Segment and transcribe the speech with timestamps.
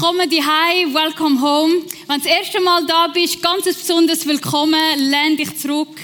[0.00, 1.74] Willkommen daheim, welcome home.
[2.06, 5.94] Wenn du das erste Mal da bist, ganz besonders willkommen, lehn dich zurück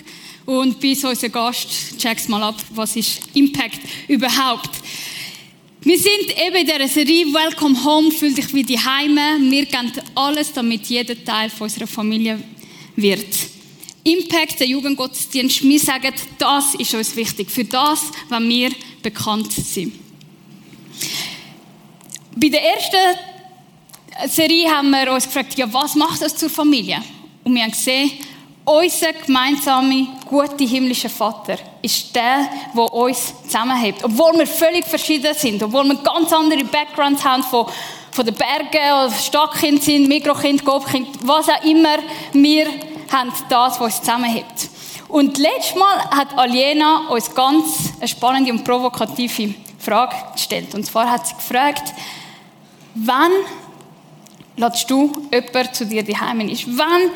[0.45, 1.97] und bist unser Gast.
[1.97, 4.69] Check's mal ab, was ist Impact überhaupt.
[5.81, 9.39] Wir sind eben in dieser Serie Welcome Home, fühl dich wie die Heime.
[9.41, 12.39] Wir geben alles, damit jeder Teil von unserer Familie
[12.97, 13.35] wird.
[14.05, 17.51] Impact, der Jugendgottesdienst, wir sagen, das ist uns wichtig.
[17.51, 18.73] Für das, wenn wir
[19.03, 19.95] bekannt sind.
[22.37, 23.36] Bei der ersten
[24.27, 27.03] Serie haben wir uns gefragt, ja, was macht das zur Familie?
[27.45, 28.13] Und wir haben gesehen,
[28.65, 34.03] unser gemeinsamer, guter himmlischer Vater ist der, der uns zusammenhält.
[34.03, 37.67] Obwohl wir völlig verschieden sind, obwohl wir ganz andere Backgrounds haben von,
[38.11, 41.99] von den Bergen, Stadtkind sind, Mikrokind, Gobkind, was auch immer,
[42.33, 42.67] wir
[43.13, 44.71] haben das, was uns zusammenhält.
[45.09, 50.75] Und letztes Mal hat Aliena uns ganz eine spannende und provokative Frage gestellt.
[50.75, 51.95] Und zwar hat sie gefragt,
[52.97, 53.31] wann
[54.57, 56.67] lädst du jemanden zu dir daheim ist?
[56.77, 57.11] Wann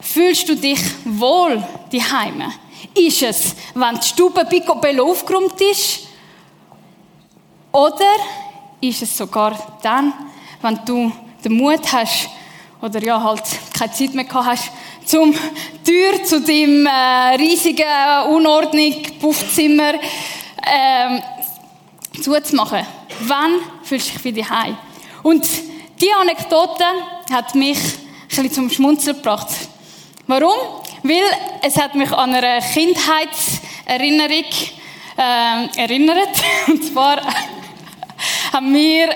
[0.00, 1.62] fühlst du dich wohl
[1.92, 2.42] daheim?
[2.94, 6.08] Ist es, wenn die Stube picobello aufgeräumt ist?
[7.72, 8.16] Oder
[8.80, 10.12] ist es sogar dann,
[10.62, 11.12] wenn du
[11.44, 12.28] den Mut hast,
[12.82, 13.44] oder ja, halt
[13.78, 14.70] keine Zeit mehr gehabt hast,
[15.04, 15.34] zum
[15.84, 17.84] Tür zu deinem äh, riesigen
[18.30, 19.94] Unordnung, Puffzimmer
[20.66, 21.22] ähm,
[22.22, 22.86] zuzumachen?
[23.20, 23.52] Wann
[23.82, 24.76] fühlst du dich wie daheim?
[25.22, 25.46] Und
[26.00, 26.84] die Anekdote
[27.30, 29.48] hat mich ein bisschen zum Schmunzeln gebracht.
[30.26, 30.54] Warum?
[31.02, 31.24] Weil
[31.62, 34.44] es hat mich an eine Kindheitserinnerung
[35.16, 36.28] äh, erinnert.
[36.68, 37.20] Und zwar
[38.52, 39.08] haben wir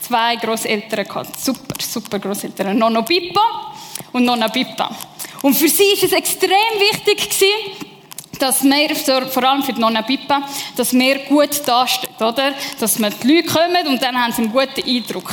[0.00, 1.40] zwei Großeltern gehabt.
[1.40, 2.76] Super, super Großeltern.
[2.76, 3.74] Nonno Pippa
[4.12, 4.90] und Nonna Pippa.
[5.42, 7.86] Und für sie ist es extrem wichtig gewesen,
[8.38, 10.42] dass wir, vor allem für die Nonna Pippa,
[10.76, 12.54] dass wir gut dastehen, oder?
[12.78, 15.32] Dass wir die Leute kommen und dann haben sie einen guten Eindruck.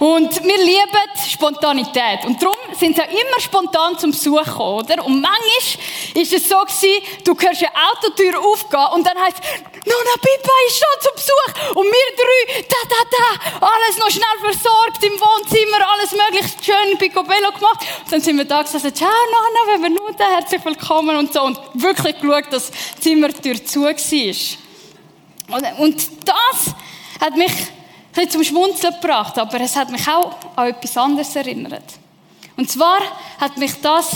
[0.00, 2.24] Und wir lieben Spontanität.
[2.24, 5.04] Und darum sind sie ja immer spontan zum Besuch gekommen, oder?
[5.04, 9.36] Und manchmal ist es so gewesen, du hörst eine Autotür aufgehen und dann heißt
[9.84, 11.76] Nonna Pippa ist schon zum Besuch.
[11.76, 16.96] Und wir drei, da, da, da, alles noch schnell versorgt im Wohnzimmer, alles möglichst schön
[16.96, 17.84] picobello gemacht.
[18.04, 21.30] Und dann sind wir da gesagt, ciao Nonna, wenn wir nur da, herzlich willkommen und
[21.30, 21.42] so.
[21.42, 23.94] Und wirklich geschaut, dass die Zimmertür zu war.
[25.78, 26.74] Und das
[27.20, 27.52] hat mich
[28.12, 31.84] bisschen zum Schmunzeln gebracht, aber es hat mich auch an etwas anderes erinnert.
[32.56, 33.00] Und zwar
[33.38, 34.10] hat mich das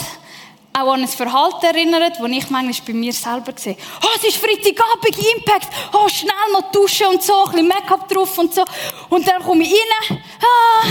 [0.76, 3.76] auch an ein Verhalten erinnert, das ich manchmal bei mir selber sehe.
[4.02, 5.68] Oh, es ist Freitagabend, Impact.
[5.92, 8.64] Oh, schnell noch duschen und so, ein bisschen Make-up drauf und so.
[9.08, 10.20] Und dann komme ich rein.
[10.42, 10.86] Ah,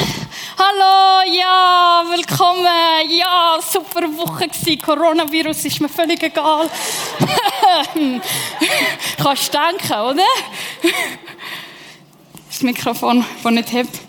[0.58, 2.66] hallo, ja, willkommen.
[3.10, 4.82] Ja, super Woche gewesen.
[4.82, 6.70] Coronavirus ist mir völlig egal.
[9.22, 10.24] Kannst denken, oder?
[12.54, 14.00] Das Mikrofon, das nicht hebt.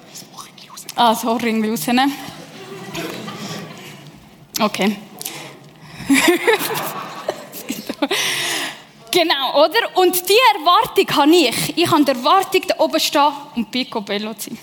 [0.94, 2.12] Ah, so irgendwie rausnehmen.
[4.60, 4.96] Okay.
[9.10, 9.96] genau, oder?
[9.96, 11.78] Und die Erwartung habe ich.
[11.78, 14.58] Ich habe die Erwartung, da oben stehen und Picobello zu sein.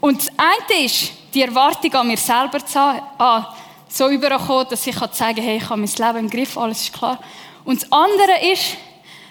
[0.00, 3.56] Und das eine ist, die Erwartung an mir selber zu haben, ah,
[3.88, 6.92] so überkommen, dass ich sagen kann, hey, ich habe mein Leben im Griff, alles ist
[6.92, 7.18] klar.
[7.64, 8.76] Und das andere ist,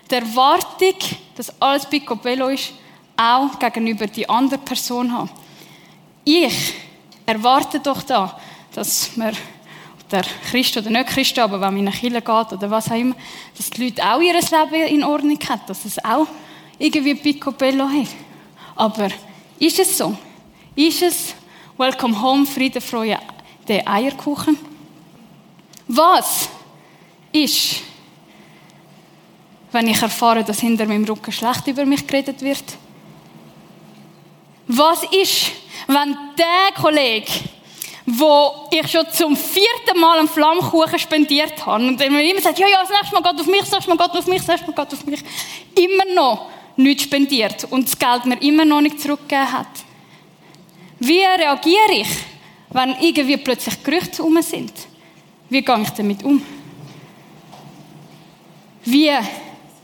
[0.10, 0.96] die Erwartung,
[1.36, 2.74] dass alles Picobello ist,
[3.22, 5.30] auch gegenüber die andere Person haben.
[6.24, 6.74] Ich
[7.26, 8.40] erwarte doch da,
[8.74, 9.36] dass man
[10.12, 12.96] der Christ oder nicht Christ, aber wenn man in eine Kirche geht oder was auch
[12.96, 13.16] immer,
[13.56, 16.28] dass die Leute auch ihr Leben in Ordnung haben, dass es auch
[16.78, 18.08] irgendwie Picobello hat.
[18.76, 19.10] Aber
[19.60, 20.18] ist es so?
[20.76, 21.36] Ist es
[21.78, 23.20] Welcome Home, Friede, Freude,
[23.68, 24.58] der Eierkuchen?
[25.88, 26.50] Was
[27.32, 27.82] ist,
[29.72, 32.64] wenn ich erfahre, dass hinter meinem Rücken schlecht über mich geredet wird?
[34.74, 35.52] Was ist,
[35.88, 37.30] wenn der Kollege,
[38.06, 42.58] wo ich schon zum vierten Mal einen Flammkuchen spendiert habe und der mir immer sagt,
[42.58, 44.48] ja, ja, das nächste Mal geht auf mich, das nächste Mal geht auf mich, das
[44.48, 45.20] nächste Mal geht auf mich,
[45.76, 46.46] immer noch
[46.78, 49.68] nichts spendiert und das Geld mir immer noch nicht zurückgegeben hat.
[51.00, 52.10] Wie reagiere ich,
[52.70, 54.72] wenn irgendwie plötzlich Gerüchte um sind?
[55.50, 56.42] Wie gehe ich damit um?
[58.86, 59.12] Wie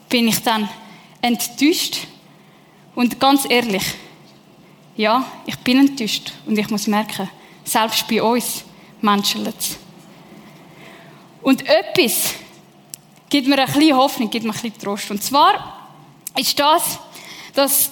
[0.07, 0.69] bin ich dann
[1.21, 2.07] enttäuscht?
[2.95, 3.83] Und ganz ehrlich,
[4.97, 7.29] ja, ich bin enttäuscht und ich muss merken,
[7.63, 8.63] selbst bei uns
[8.99, 9.77] menschelt es.
[11.41, 12.33] Und etwas
[13.29, 15.11] gibt mir ein bisschen Hoffnung, gibt mir ein bisschen Trost.
[15.11, 15.89] Und zwar
[16.35, 16.99] ist das,
[17.53, 17.91] dass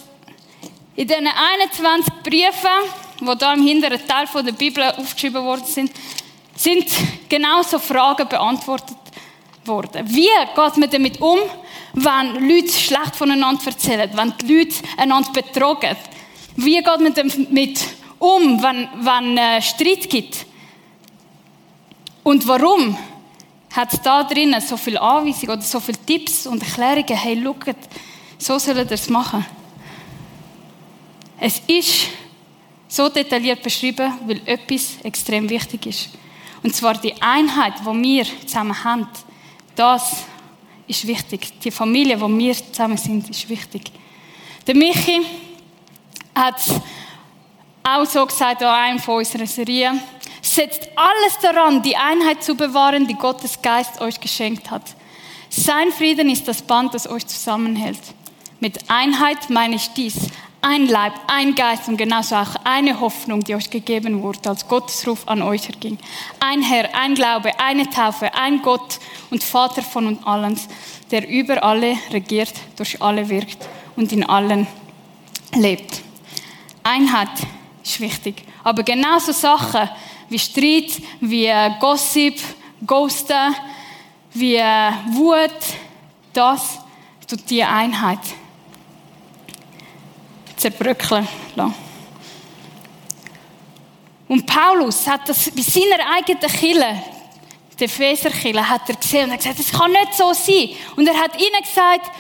[0.96, 2.69] in diesen 21 Briefen,
[3.22, 5.92] die da im hinteren Teil der Bibel aufgeschrieben worden sind,
[6.56, 6.88] sind
[7.30, 8.98] genau so Fragen beantwortet
[9.66, 10.08] worden.
[10.10, 11.40] Wie geht man damit um,
[11.94, 15.96] wenn Leute schlecht voneinander erzählen, wenn die Leute einander betrogen,
[16.56, 17.80] wie geht man damit
[18.19, 20.46] um, wenn wenn äh, Streit gibt?
[22.24, 22.98] Und warum
[23.72, 27.18] hat es da drinnen so viele Anweisungen oder so viele Tipps und Erklärungen?
[27.18, 27.75] Hey, schaut,
[28.38, 29.46] so sollen es machen.
[31.40, 32.07] Es ist
[32.88, 36.10] so detailliert beschrieben, weil etwas extrem wichtig ist.
[36.63, 39.08] Und zwar die Einheit, die wir zusammen haben,
[39.75, 40.24] das
[40.88, 41.60] ist wichtig.
[41.60, 43.92] Die Familie, wo wir zusammen sind, ist wichtig.
[44.66, 45.22] Der Michi
[46.36, 46.62] hat
[47.84, 49.94] auch so gesagt an einem von unserer Serie,
[50.42, 54.84] setzt alles daran, die Einheit zu bewahren, die Gottes Geist euch geschenkt hat.
[55.50, 58.02] Sein Frieden ist das Band, das euch zusammenhält.
[58.60, 60.16] Mit Einheit meine ich dies.
[60.62, 65.08] Ein Leib, ein Geist und genauso auch eine Hoffnung, die euch gegeben wurde, als Gottes
[65.08, 66.00] Ruf an euch erging.
[66.40, 69.00] Ein Herr, ein Glaube, eine Taufe, ein Gott
[69.30, 70.60] und Vater von uns allen,
[71.12, 74.66] der über alle regiert, durch alle wirkt und in allen
[75.54, 76.05] lebt.
[76.86, 77.30] Einheit
[77.84, 78.44] ist wichtig.
[78.64, 79.90] Aber genauso Sachen
[80.30, 82.40] wie Streit, wie Gossip,
[82.86, 83.56] Ghosten,
[84.34, 85.52] wie Wut,
[86.32, 86.80] das
[87.28, 88.20] tut die Einheit
[90.58, 91.28] zerbröckeln.
[94.28, 97.04] Und Paulus hat das bei seiner eigenen Kille,
[97.80, 100.70] der Epheserkille, hat er gesehen und hat gesagt, das kann nicht so sein.
[100.96, 102.12] Und er hat ihnen gesagt,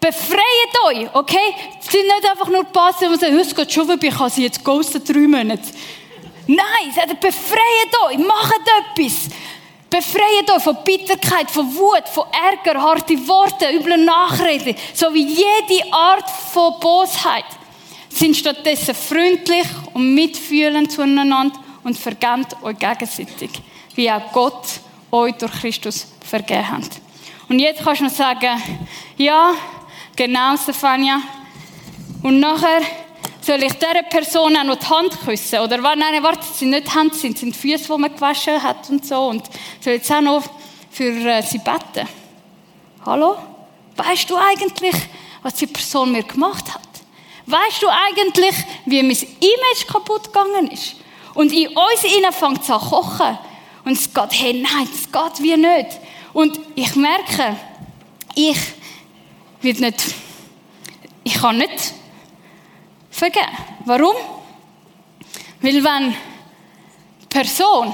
[0.00, 1.54] befreit euch, okay?
[1.80, 4.44] Es sind nicht einfach nur passen und sagen, es geht schon vorbei, ich habe sie
[4.44, 5.62] jetzt ghosten drei Monate.
[6.46, 8.60] Nein, hat befreit euch, macht
[8.94, 9.28] etwas.
[9.90, 16.28] Befreit euch von Bitterkeit, von Wut, von Ärger, harte Worte, üble Nachrede, sowie jede Art
[16.52, 17.44] von Bosheit
[18.10, 21.52] sind stattdessen freundlich und mitfühlend zueinander
[21.84, 23.50] und vergebt euch gegenseitig,
[23.94, 24.66] wie auch Gott
[25.12, 26.90] euch durch Christus vergeben hat.
[27.48, 28.60] Und jetzt kannst du noch sagen,
[29.16, 29.52] ja,
[30.16, 31.20] genau, Stefania.
[32.22, 32.80] Und nachher
[33.40, 35.60] soll ich dieser Person auch noch die Hand küssen?
[35.60, 38.60] Oder nein, warte, es sind nicht die Hände, es sind die Füße, die man gewaschen
[38.60, 39.28] hat und so.
[39.28, 39.44] Und
[39.80, 40.42] soll jetzt auch noch
[40.90, 42.08] für äh, sie beten?
[43.04, 43.36] Hallo?
[43.94, 44.96] Weißt du eigentlich,
[45.42, 46.80] was die Person mir gemacht hat?
[47.46, 48.54] Weißt du eigentlich,
[48.86, 50.96] wie mein Image kaputt gegangen ist?
[51.34, 53.38] Und in uns innen fängt es an zu kochen.
[53.84, 56.00] Und es geht, hey, nein, es geht wie nicht.
[56.32, 57.56] Und ich merke,
[58.34, 58.58] ich
[59.66, 60.14] wird nicht,
[61.24, 61.92] ich kann nicht
[63.10, 63.46] vergeben.
[63.84, 64.14] Warum?
[65.60, 66.14] Weil wenn
[67.20, 67.92] die Person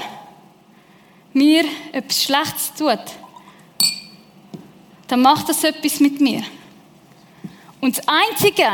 [1.33, 2.99] mir etwas Schlechtes tut,
[5.07, 6.43] dann macht das etwas mit mir.
[7.81, 8.67] Und das Einzige,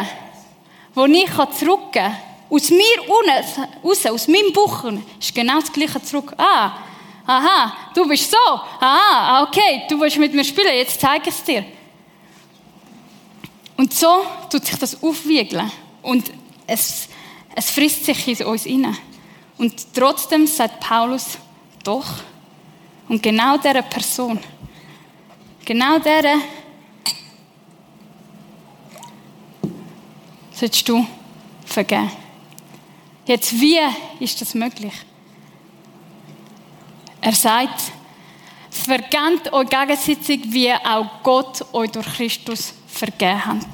[0.93, 2.17] wo ich zurückgeben kann,
[2.49, 2.97] aus mir
[3.81, 4.83] raus, aus meinem Bauch,
[5.17, 6.33] ist genau das Gleiche zurück.
[6.37, 6.73] Ah,
[7.25, 8.37] aha, du bist so.
[8.81, 11.78] Aha, okay, du willst mit mir spielen, jetzt zeige ich es dir.
[13.79, 15.71] Und so tut sich das aufwiegeln.
[16.01, 16.33] Und
[16.67, 17.07] es,
[17.55, 18.97] es frisst sich in uns rein.
[19.57, 21.37] Und trotzdem sagt Paulus,
[21.81, 22.05] doch.
[23.07, 24.37] Und genau dieser Person,
[25.63, 26.41] genau dieser
[30.51, 31.07] sollst du
[31.65, 32.11] vergeben.
[33.25, 33.79] Jetzt, wie
[34.19, 34.93] ist das möglich?
[37.21, 37.93] Er sagt,
[38.69, 43.65] vergebt euch gegenseitig, wie auch Gott euch durch Christus vergeben hat.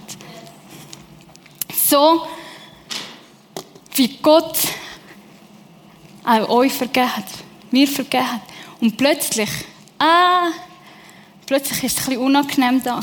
[1.74, 2.28] So,
[3.96, 4.58] wie Gott
[6.24, 7.26] auch euch vergeben hat,
[7.72, 8.42] mir vergeben hat.
[8.82, 9.50] Und plötzlich,
[10.00, 10.50] ah,
[11.46, 13.00] plötzlich ist es ein bisschen unangenehm da.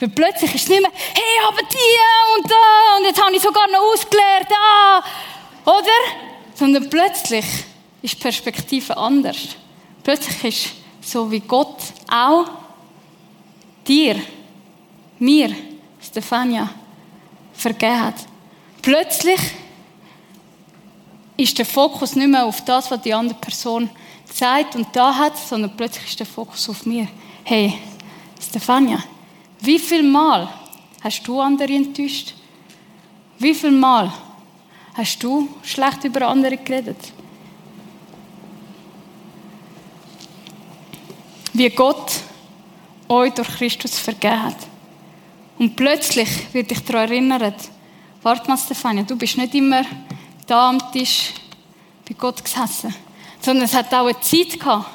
[0.00, 3.42] Weil plötzlich ist es nicht mehr, hey, aber die und da, und jetzt habe ich
[3.42, 5.02] sogar noch ausgelernt, ah,
[5.64, 6.00] oder?
[6.54, 7.44] Sondern plötzlich
[8.00, 9.56] ist die Perspektive anders.
[10.02, 11.78] Plötzlich ist so wie Gott
[12.10, 12.46] auch
[13.86, 14.16] dir,
[15.22, 15.54] mir,
[16.00, 16.68] Stefania,
[17.52, 18.14] vergeben hat.
[18.82, 19.40] Plötzlich
[21.36, 23.88] ist der Fokus nicht mehr auf das, was die andere Person
[24.32, 27.06] sagt und da hat, sondern plötzlich ist der Fokus auf mir.
[27.44, 27.74] Hey,
[28.40, 29.02] Stefania,
[29.60, 30.48] wie viel Mal
[31.02, 32.34] hast du andere enttäuscht?
[33.38, 34.12] Wie viel Mal
[34.94, 37.12] hast du schlecht über andere geredet?
[41.52, 42.12] Wie Gott
[43.08, 44.71] euch durch Christus vergeben hat.
[45.58, 47.56] Und plötzlich wird dich daran erinnert,
[48.22, 49.84] warte mal, Stefania, du bist nicht immer
[50.46, 51.32] da am Tisch
[52.08, 52.94] bei Gott gesessen,
[53.40, 54.86] sondern es hat auch eine Zeit gehabt,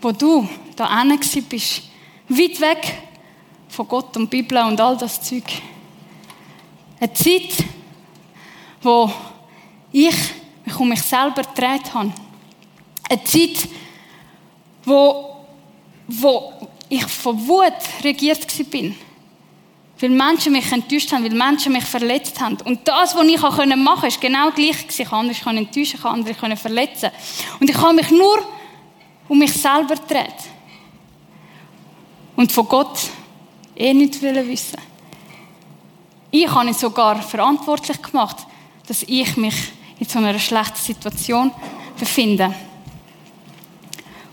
[0.00, 1.82] wo du da hinten bist,
[2.28, 3.02] weit weg
[3.68, 5.44] von Gott und Bibel und all das Zeug.
[6.98, 7.64] Eine Zeit,
[8.80, 9.12] wo
[9.92, 10.14] ich
[10.64, 12.12] mich um mich selber gedreht habe.
[13.08, 13.68] Eine Zeit,
[14.84, 15.36] wo,
[16.08, 16.52] wo
[16.88, 18.96] ich von Wut regiert bin.
[19.98, 22.58] Weil Menschen mich enttäuscht haben, weil Menschen mich verletzt haben.
[22.64, 24.84] Und das, was ich machen konnte, ist genau gleich.
[24.88, 27.10] Ich konnte andere enttäuschen, ich konnte andere verletzen.
[27.58, 28.44] Und ich habe mich nur
[29.28, 30.34] um mich selber gedreht.
[32.36, 32.98] Und von Gott
[33.74, 34.78] eh nicht wissen.
[36.30, 38.46] Ich habe ihn sogar verantwortlich gemacht,
[38.86, 39.54] dass ich mich
[39.98, 41.50] in so einer schlechten Situation
[41.98, 42.54] befinde.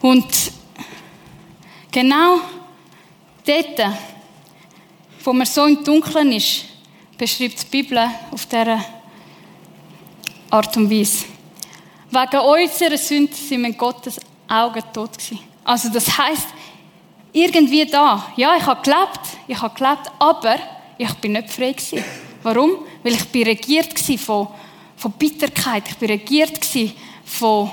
[0.01, 0.25] Und
[1.91, 2.39] genau
[3.45, 3.95] dort,
[5.23, 6.65] wo man so im Dunkeln ist,
[7.17, 7.99] beschreibt die Bibel
[8.31, 8.83] auf dieser
[10.49, 11.25] Art und Weise.
[12.09, 15.39] Wegen unserer Sünde sind wir in Gottes Augen tot gewesen.
[15.63, 16.47] Also das heißt
[17.31, 18.31] irgendwie da.
[18.35, 20.57] Ja, ich habe gelebt, ich habe gelebt, aber
[20.97, 22.03] ich bin nicht frei gewesen.
[22.43, 22.85] Warum?
[23.01, 24.47] Weil ich bin regiert von,
[24.95, 26.59] von Bitterkeit, ich bin regiert
[27.25, 27.71] von,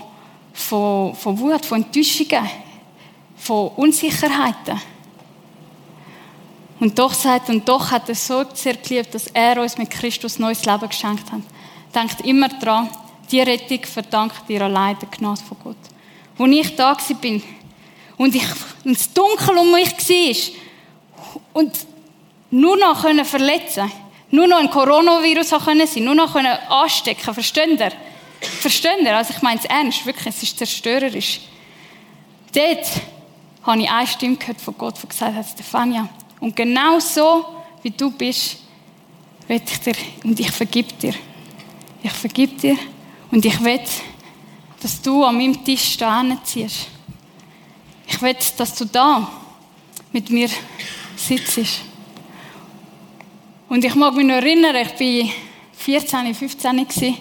[0.52, 2.48] von, von Wut, von Enttäuschungen,
[3.36, 4.80] von Unsicherheiten.
[6.80, 10.38] Und doch sagt, und doch hat er so sehr geliebt, dass er uns mit Christus
[10.38, 11.42] neues Leben geschenkt hat.
[11.94, 12.88] Denkt immer dran,
[13.30, 15.76] die Rettung verdankt dir allein der Gnade von Gott.
[16.36, 17.42] Wo ich da bin
[18.16, 18.46] und ich
[18.84, 20.52] ins Dunkel um mich war
[21.52, 21.78] und
[22.50, 23.92] nur noch können verletzen,
[24.30, 27.92] nur noch ein Coronavirus können sein, nur noch können anstecken, versteht ihr?
[28.40, 29.16] Versteht ihr?
[29.16, 31.40] Also ich meine es ernst, wirklich, es ist zerstörerisch.
[32.54, 32.86] Dort
[33.64, 36.08] habe ich eine Stimme gehört von Gott, die gesagt hat, Stefania,
[36.40, 37.44] und genau so,
[37.82, 38.58] wie du bist,
[39.46, 39.94] will ich dir,
[40.24, 41.14] und ich vergib dir.
[42.02, 42.76] Ich vergib dir
[43.30, 43.80] und ich will,
[44.80, 46.88] dass du an meinem Tisch da ziehst.
[48.06, 49.30] Ich will, dass du da
[50.12, 50.48] mit mir
[51.16, 51.82] sitzt.
[53.68, 55.30] Und ich mag mich noch erinnern, ich war
[55.72, 57.16] 14, 15 gewesen,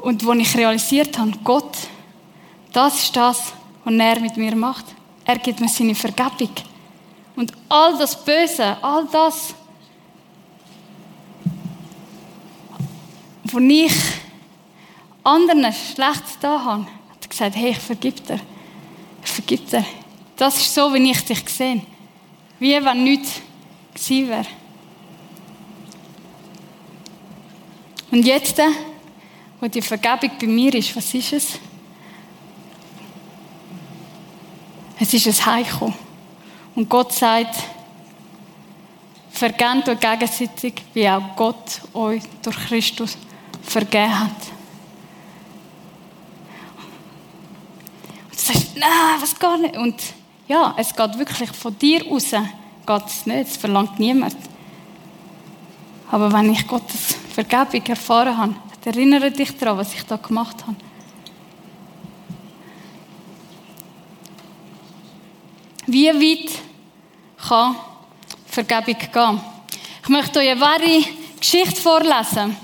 [0.00, 1.76] und wo ich realisiert habe, Gott,
[2.72, 3.52] das ist das,
[3.84, 4.86] was er mit mir macht.
[5.24, 6.50] Er gibt mir seine Vergebung.
[7.40, 9.54] Und all das Böse, all das,
[13.44, 13.94] wo ich
[15.24, 18.38] anderen schlecht da habe, hat er gesagt, hey, ich vergib dir.
[19.24, 19.86] Ich vergib dir.
[20.36, 21.86] Das ist so, wie ich dich gesehen
[22.58, 23.40] Wie wenn nichts
[23.94, 24.46] gewesen wäre.
[28.10, 28.60] Und jetzt,
[29.62, 31.58] wo die Vergebung bei mir ist, was ist es?
[34.98, 36.09] Es ist ein Heimkommen.
[36.74, 37.56] Und Gott sagt,
[39.30, 43.16] vergebt euch gegenseitig, wie auch Gott euch durch Christus
[43.62, 44.30] vergeben hat.
[48.24, 49.76] Und du sagst, nein, was geht nicht.
[49.76, 50.02] Und
[50.48, 54.36] ja, es geht wirklich von dir raus, geht es nicht, es verlangt niemand.
[56.10, 60.76] Aber wenn ich Gottes Vergebung erfahren habe, erinnere dich daran, was ich da gemacht habe.
[65.92, 66.52] Wie weit
[67.48, 67.74] kann
[68.46, 69.40] Vergebung gehen?
[70.04, 71.02] Ich möchte euch eine wahre
[71.40, 72.56] Geschichte vorlesen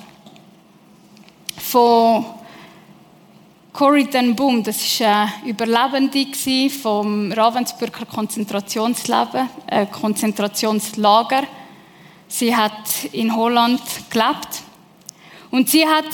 [1.57, 2.25] von
[3.73, 4.63] Corrie ten Boom.
[4.63, 9.49] Das war eine Überlebende vom Ravensburger Konzentrationslager.
[9.67, 11.49] Äh, Konzentrationslager.
[12.29, 14.63] Sie hat in Holland gelebt
[15.51, 16.05] und sie hat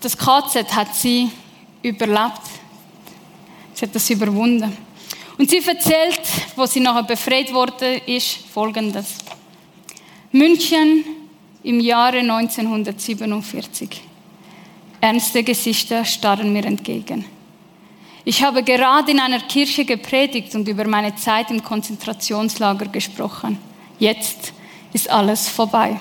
[0.00, 1.30] das KZ hat sie
[1.82, 2.40] überlebt.
[3.74, 4.88] Sie hat das überwunden.
[5.40, 6.20] Und sie erzählt,
[6.54, 9.16] wo sie nachher befreit wurde, ist folgendes.
[10.32, 11.02] München
[11.62, 14.02] im Jahre 1947.
[15.00, 17.24] Ernste Gesichter starren mir entgegen.
[18.26, 23.56] Ich habe gerade in einer Kirche gepredigt und über meine Zeit im Konzentrationslager gesprochen.
[23.98, 24.52] Jetzt
[24.92, 25.98] ist alles vorbei.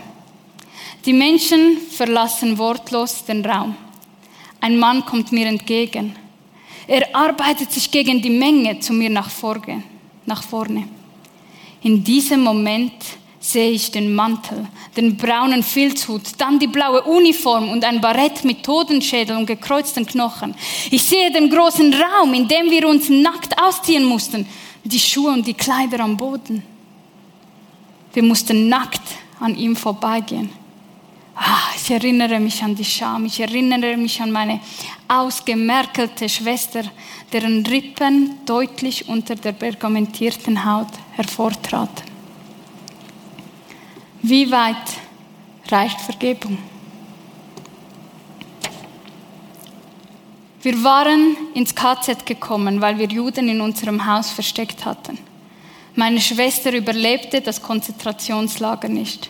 [1.05, 3.73] Die Menschen verlassen wortlos den Raum.
[4.59, 6.17] Ein Mann kommt mir entgegen.
[6.89, 9.83] Er arbeitet sich gegen die Menge zu mir nach vorne.
[10.25, 10.87] Nach vorne.
[11.83, 12.93] In diesem Moment
[13.39, 14.67] sehe ich den Mantel,
[14.97, 20.55] den braunen Filzhut, dann die blaue Uniform und ein Barett mit Totenschädel und gekreuzten Knochen.
[20.89, 24.47] Ich sehe den großen Raum, in dem wir uns nackt ausziehen mussten,
[24.83, 26.63] die Schuhe und die Kleider am Boden.
[28.13, 29.03] Wir mussten nackt
[29.39, 30.49] an ihm vorbeigehen.
[31.35, 34.59] Ah, ich erinnere mich an die Scham, ich erinnere mich an meine
[35.09, 36.83] ausgemerkelte Schwester,
[37.33, 42.05] deren Rippen deutlich unter der pergamentierten Haut hervortraten.
[44.21, 44.75] Wie weit
[45.69, 46.57] reicht Vergebung?
[50.61, 55.17] Wir waren ins KZ gekommen, weil wir Juden in unserem Haus versteckt hatten.
[55.95, 59.29] Meine Schwester überlebte das Konzentrationslager nicht.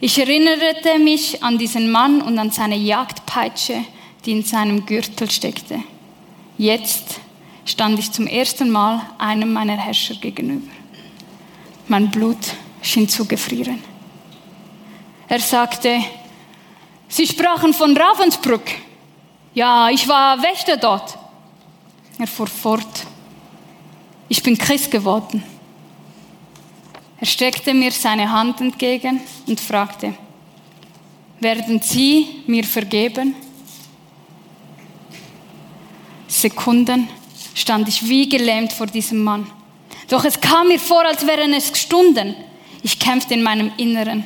[0.00, 3.84] Ich erinnerte mich an diesen Mann und an seine Jagdpeitsche,
[4.26, 5.82] die in seinem Gürtel steckte.
[6.58, 7.20] Jetzt
[7.64, 10.70] stand ich zum ersten Mal einem meiner Herrscher gegenüber.
[11.86, 12.38] Mein Blut
[12.82, 13.82] schien zu gefrieren.
[15.28, 16.00] Er sagte,
[17.08, 18.68] Sie sprachen von Ravensbrück.
[19.54, 21.16] Ja, ich war Wächter dort.
[22.18, 23.06] Er fuhr fort.
[24.28, 25.42] Ich bin Christ geworden.
[27.18, 30.14] Er streckte mir seine Hand entgegen und fragte,
[31.40, 33.34] werden Sie mir vergeben?
[36.28, 37.08] Sekunden
[37.54, 39.46] stand ich wie gelähmt vor diesem Mann.
[40.08, 42.36] Doch es kam mir vor, als wären es Stunden.
[42.82, 44.24] Ich kämpfte in meinem Inneren.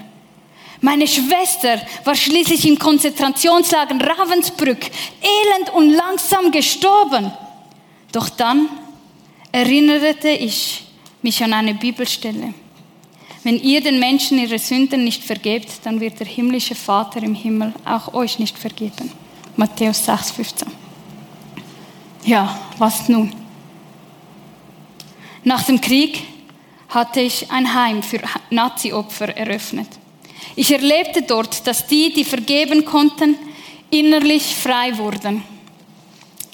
[0.83, 7.31] Meine Schwester war schließlich im Konzentrationslager Ravensbrück, elend und langsam gestorben.
[8.13, 8.69] Doch dann
[9.53, 10.85] erinnerte ich
[11.23, 12.55] mich an eine Bibelstelle.
[13.43, 17.73] Wenn ihr den Menschen ihre Sünden nicht vergebt, dann wird der himmlische Vater im Himmel
[17.85, 19.13] auch euch nicht vergeben.
[19.57, 20.80] Matthäus 6, 15.
[22.25, 23.33] Ja, was nun?
[25.45, 26.23] Nach dem Krieg
[26.89, 29.89] hatte ich ein Heim für Nazi-Opfer eröffnet.
[30.57, 33.37] Ich erlebte dort, dass die, die vergeben konnten,
[33.91, 35.43] innerlich frei wurden,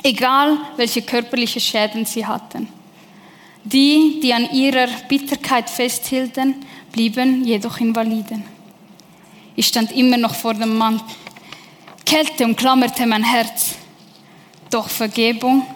[0.02, 2.68] egal welche körperliche Schäden sie hatten.
[3.64, 6.54] Die, die an ihrer Bitterkeit festhielten,
[6.92, 8.44] blieben jedoch Invaliden.
[9.56, 11.00] Ich stand immer noch vor dem Mann.
[12.04, 13.74] Kälte umklammerte mein Herz.
[14.70, 15.66] Doch Vergebung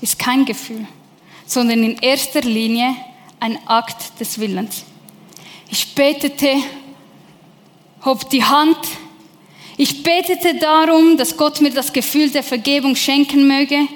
[0.00, 0.86] ist kein Gefühl,
[1.46, 2.94] sondern in erster Linie
[3.40, 4.84] ein Akt des Willens.
[5.70, 6.56] Ich betete,
[8.04, 8.78] hob die Hand.
[9.76, 13.86] Ich betete darum, dass Gott mir das Gefühl der Vergebung schenken möge.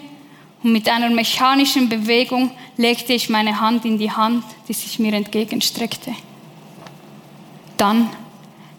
[0.63, 5.15] Und mit einer mechanischen Bewegung legte ich meine Hand in die Hand, die sich mir
[5.15, 6.15] entgegenstreckte.
[7.79, 8.11] Dann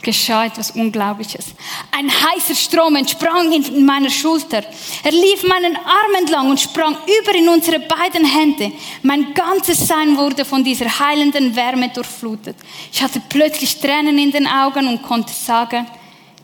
[0.02, 1.48] geschah etwas Unglaubliches.
[1.92, 4.64] Ein heißer Strom entsprang in meiner Schulter.
[5.04, 8.72] Er lief meinen Arm entlang und sprang über in unsere beiden Hände.
[9.04, 12.56] Mein ganzes Sein wurde von dieser heilenden Wärme durchflutet.
[12.92, 15.86] Ich hatte plötzlich Tränen in den Augen und konnte sagen,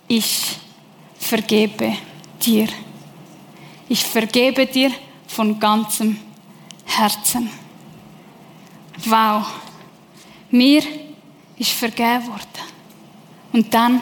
[0.07, 0.41] ich
[1.19, 1.97] vergebe
[2.45, 2.67] dir.
[3.89, 4.91] Ich vergebe dir
[5.27, 6.19] von ganzem
[6.85, 7.49] Herzen.
[9.05, 9.45] Wow.
[10.49, 10.83] Mir
[11.57, 12.76] ist vergeben worden.
[13.53, 14.01] Und dann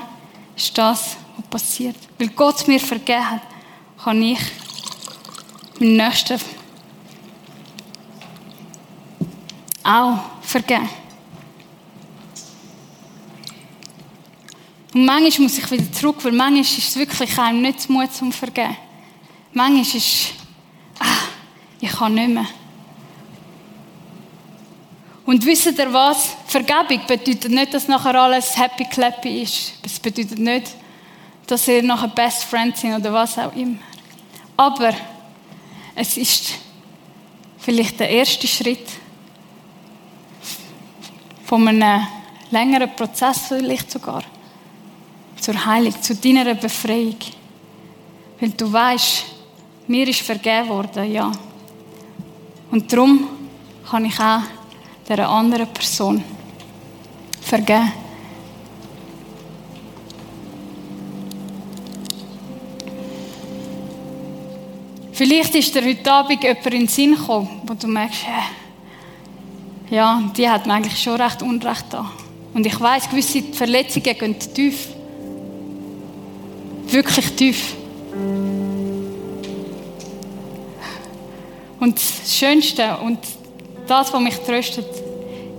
[0.55, 1.95] ist das, was passiert.
[2.17, 3.41] Weil Gott mir vergeben hat,
[4.03, 4.39] kann ich
[5.79, 6.39] meinen Nächsten
[9.83, 10.89] auch vergeben.
[14.93, 18.13] Und manchmal muss ich wieder zurück, weil manchmal ist es wirklich einem nicht zu Mut
[18.13, 18.77] zum Vergeben.
[19.51, 20.33] Manchmal ist
[20.99, 21.05] ah,
[21.81, 22.47] ich kann nicht mehr.
[25.25, 26.35] Und wisst ihr was?
[26.45, 29.73] Vergebung bedeutet nicht, dass nachher alles happy clappy ist.
[29.83, 30.75] Es bedeutet nicht,
[31.47, 33.79] dass ihr nachher Best Friends sind oder was auch immer.
[34.55, 34.93] Aber
[35.95, 36.53] es ist
[37.57, 38.87] vielleicht der erste Schritt
[41.43, 42.05] von einem
[42.51, 44.23] längeren Prozess vielleicht sogar
[45.39, 47.17] zur Heilung, zu deiner Befreiung.
[48.39, 49.25] Weil du weißt,
[49.87, 51.31] mir ist vergeben worden, ja.
[52.71, 53.27] Und darum
[53.89, 54.41] kann ich auch
[55.07, 56.23] der anderen Person
[57.41, 57.91] vergeben.
[65.13, 70.21] Vielleicht ist dir heute Abend jemand in den Sinn gekommen, wo du merkst, äh, ja,
[70.35, 72.11] die hat mir eigentlich schon recht Unrecht da.
[72.53, 74.89] Und ich weiß, gewisse Verletzungen gehen tief.
[76.87, 77.75] Wirklich tief.
[81.79, 83.19] Und das Schönste und
[83.87, 84.85] das, was mich tröstet,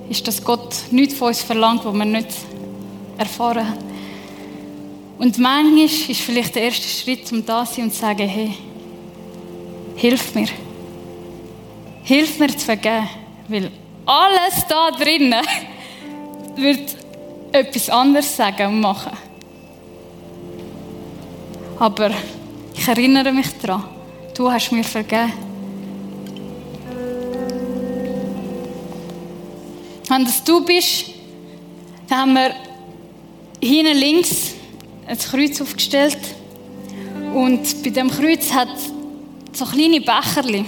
[0.08, 2.28] ist, dass Gott nichts von uns verlangt, was wir nicht
[3.18, 3.86] erfahren haben.
[5.18, 8.52] Und manchmal ist vielleicht der erste Schritt, um da zu sein und zu sagen, hey,
[9.96, 10.48] hilf mir.
[12.04, 13.08] Hilf mir zu vergeben.
[13.48, 13.70] Weil
[14.04, 15.44] alles da drinnen
[16.56, 16.96] wird
[17.52, 19.16] etwas anderes sagen und machen.
[21.78, 22.10] Aber
[22.74, 23.84] ich erinnere mich daran,
[24.34, 25.45] du hast mir vergeben.
[30.08, 31.06] Wenn das du bist,
[32.08, 32.54] dann haben wir
[33.60, 34.54] hinten links
[35.06, 36.18] ein Kreuz aufgestellt.
[37.34, 38.68] Und bei dem Kreuz hat
[39.52, 40.64] so kleine Becherli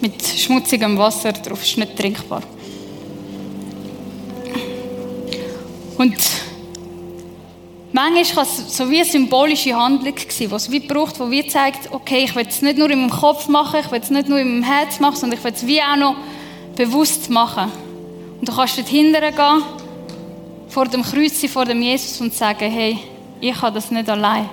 [0.00, 1.62] mit schmutzigem Wasser drauf.
[1.62, 2.42] Ist nicht trinkbar.
[5.96, 6.16] Und
[7.92, 11.92] manchmal kann es so wie eine symbolische Handlung sein, was wie braucht, wo wie zeigt,
[11.92, 14.38] okay, ich will es nicht nur in meinem Kopf machen, ich will es nicht nur
[14.38, 16.16] in meinem Herz machen, sondern ich will es wie auch noch
[16.78, 17.72] bewusst machen.
[18.38, 19.62] Und du kannst dort hinterher gehen,
[20.68, 22.98] vor dem Kreuz, vor dem Jesus und sagen, hey,
[23.40, 24.48] ich kann das nicht allein.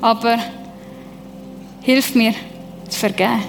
[0.00, 0.38] Aber
[1.82, 2.32] hilf mir
[2.88, 3.42] zu vergeben.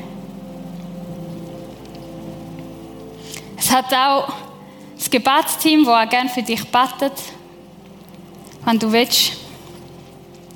[3.57, 4.33] Es hat auch
[4.97, 7.13] das Gebetsteam, das auch gerne für dich betet,
[8.65, 9.33] wenn du willst.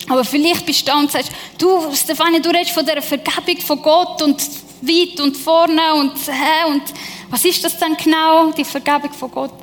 [0.09, 3.81] Aber vielleicht bist du da und sagst, du, Stefanie, du redest von der Vergebung von
[3.81, 4.41] Gott und
[4.87, 6.83] weit und vorne und hä, und
[7.29, 9.53] was ist das denn genau, die Vergebung von Gott?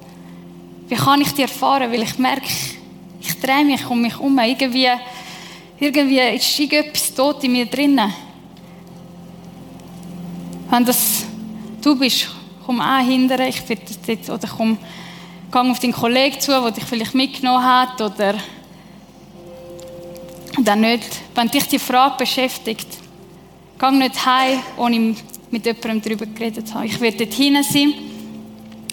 [0.89, 1.91] Wie kann ich die erfahren?
[1.93, 2.49] Weil ich merke,
[3.21, 4.39] ich drehe mich um mich herum.
[4.39, 4.89] Irgendwie,
[5.79, 8.13] irgendwie ist irgendetwas tot in mir drinnen.
[10.69, 11.25] Wenn das
[11.81, 12.29] du bist,
[12.65, 14.79] komm auch hinterher, ich dort, oder komm,
[15.51, 18.35] geh auf deinen Kollegen zu, der dich vielleicht mitgenommen hat, oder
[20.59, 21.09] dann nicht.
[21.35, 22.87] Wenn dich die Frage beschäftigt,
[23.81, 25.15] geh nicht heim, ohne
[25.51, 26.85] mit jemandem darüber geredet zu haben.
[26.85, 27.95] Ich werde dort hinten sein.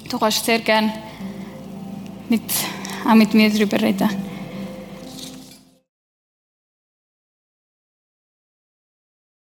[0.10, 0.94] Du kannst sehr gerne
[2.30, 2.42] mit,
[3.08, 4.27] auch mit mir darüber reden.